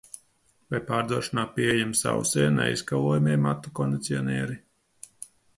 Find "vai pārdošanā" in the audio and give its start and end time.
0.71-1.43